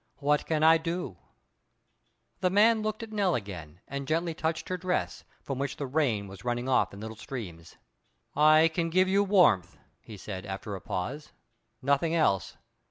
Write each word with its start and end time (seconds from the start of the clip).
"What 0.17 0.47
can 0.47 0.63
I 0.63 0.79
do?" 0.79 1.17
The 2.39 2.49
man 2.49 2.81
looked 2.81 3.03
at 3.03 3.11
Nell 3.11 3.35
again, 3.35 3.81
and 3.87 4.07
gently 4.07 4.33
touched 4.33 4.67
her 4.69 4.75
dress, 4.75 5.23
from 5.43 5.59
which 5.59 5.75
the 5.77 5.85
rain 5.85 6.27
was 6.27 6.43
running 6.43 6.67
off 6.67 6.91
in 6.91 6.99
little 6.99 7.15
streams. 7.15 7.75
"I 8.35 8.71
can 8.73 8.89
give 8.89 9.07
you 9.07 9.23
warmth," 9.23 9.77
he 9.99 10.17
said, 10.17 10.43
after 10.43 10.73
a 10.73 10.81
pause, 10.81 11.33
"nothing 11.83 12.15
else. 12.15 12.57